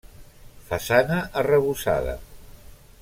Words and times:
Façana 0.69 1.19
arrebossada. 1.43 2.17